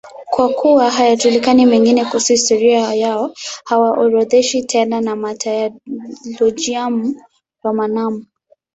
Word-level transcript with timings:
Kwa 0.25 0.49
kuwa 0.49 0.91
hayajulikani 0.91 1.65
mengine 1.65 2.05
kuhusu 2.05 2.33
historia 2.33 2.93
yao, 2.95 3.33
hawaorodheshwi 3.65 4.63
tena 4.63 5.01
na 5.01 5.15
Martyrologium 5.15 7.15
Romanum. 7.63 8.25